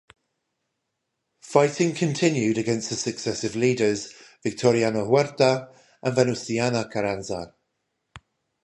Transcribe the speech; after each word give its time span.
Fighting 1.43 1.93
continued 1.93 2.57
against 2.57 2.89
the 2.89 2.95
successive 2.95 3.55
leaders 3.55 4.11
Victoriano 4.41 5.05
Huerta 5.05 5.71
and 6.01 6.15
Venustiano 6.15 6.91
Carranza. 6.91 7.53